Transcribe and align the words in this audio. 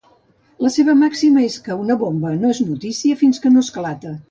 La 0.67 0.71
seva 0.75 0.95
màxima 1.01 1.43
és 1.49 1.59
que 1.67 1.77
una 1.83 1.99
bomba 2.05 2.33
no 2.41 2.55
és 2.55 2.65
notícia 2.73 3.21
fins 3.23 3.45
que 3.45 3.55
no 3.55 3.67
esclata. 3.69 4.19